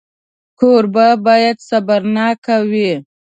[0.59, 2.91] کوربه باید صبرناک وي.